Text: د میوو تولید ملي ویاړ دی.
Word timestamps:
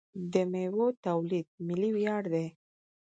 د 0.33 0.33
میوو 0.51 0.87
تولید 1.05 1.47
ملي 1.67 1.89
ویاړ 1.95 2.23
دی. 2.33 2.47